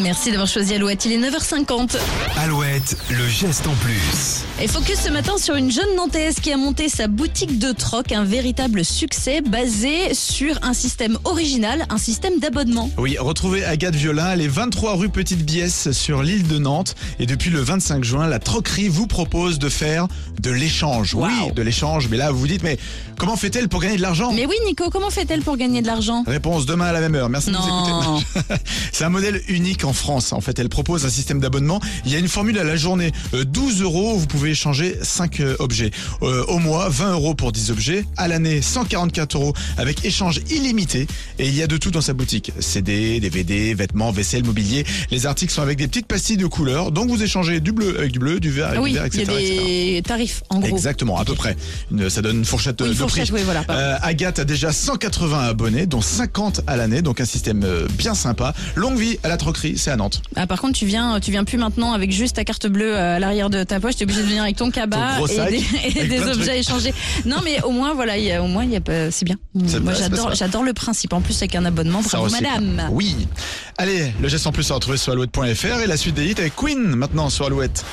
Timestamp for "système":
10.72-11.18, 11.98-12.38, 31.10-31.38, 57.26-57.62